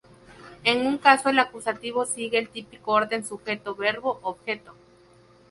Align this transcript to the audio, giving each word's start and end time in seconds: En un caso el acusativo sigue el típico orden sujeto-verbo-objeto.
En 0.63 0.87
un 0.87 0.97
caso 0.97 1.29
el 1.29 1.37
acusativo 1.37 2.07
sigue 2.07 2.39
el 2.39 2.49
típico 2.49 2.91
orden 2.93 3.23
sujeto-verbo-objeto. 3.23 4.73